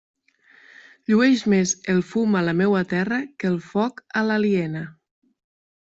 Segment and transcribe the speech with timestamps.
[1.11, 4.87] Llueix més el fum a la meua terra que el foc a l'aliena.